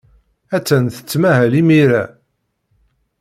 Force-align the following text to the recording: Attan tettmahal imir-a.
Attan 0.57 0.85
tettmahal 0.89 1.53
imir-a. 1.61 2.03